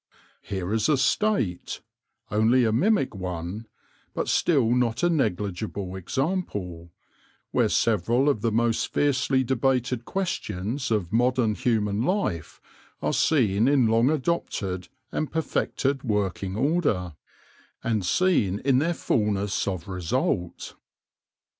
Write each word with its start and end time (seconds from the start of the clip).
Here 0.41 0.73
is 0.73 0.89
a 0.89 0.97
State—only 0.97 2.65
a 2.65 2.71
mimic 2.71 3.13
one, 3.13 3.67
but 4.15 4.27
still 4.27 4.71
not 4.71 5.03
a 5.03 5.11
negligible 5.11 5.95
example— 5.95 6.89
where 7.51 7.69
several 7.69 8.27
of 8.27 8.41
the 8.41 8.51
most 8.51 8.91
fiercely 8.91 9.43
debated 9.43 10.03
questions 10.03 10.89
of 10.89 11.13
modern 11.13 11.53
human 11.53 12.01
life 12.01 12.59
are 13.03 13.13
seen 13.13 13.67
in 13.67 13.85
long 13.85 14.09
adopted 14.09 14.87
and 15.11 15.31
perfected 15.31 16.01
working 16.01 16.55
order, 16.55 17.13
and 17.83 18.03
seen 18.03 18.57
in 18.65 18.79
their 18.79 18.95
fullness 18.95 19.27
THE 19.29 19.33
DRONE 19.35 19.37
AND 19.37 19.39
HIS 19.43 19.53
STORY 19.53 19.71
163 19.71 19.73
of 19.75 19.87
result. 19.93 20.75